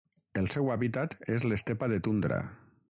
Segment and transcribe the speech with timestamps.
[0.39, 2.43] El seu hàbitat és l'estepa de tundra.